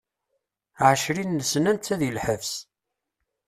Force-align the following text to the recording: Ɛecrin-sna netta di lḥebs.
Ɛecrin-sna 0.87 1.71
netta 1.75 1.95
di 1.99 2.09
lḥebs. 2.17 2.51